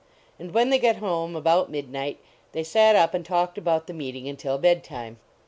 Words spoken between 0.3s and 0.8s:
And when they